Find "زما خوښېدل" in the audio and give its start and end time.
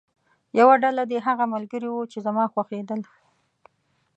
2.27-3.01